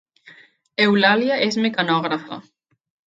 [0.85, 2.41] Eulàlia és mecanògrafa